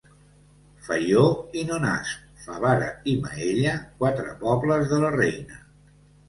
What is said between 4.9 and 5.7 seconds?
de la reina.